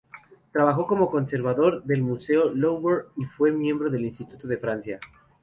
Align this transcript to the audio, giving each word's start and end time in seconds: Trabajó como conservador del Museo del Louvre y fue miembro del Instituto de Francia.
Trabajó 0.51 0.87
como 0.87 1.11
conservador 1.11 1.83
del 1.83 2.01
Museo 2.01 2.49
del 2.49 2.57
Louvre 2.57 3.05
y 3.17 3.25
fue 3.25 3.51
miembro 3.51 3.91
del 3.91 4.05
Instituto 4.05 4.47
de 4.47 4.57
Francia. 4.57 4.99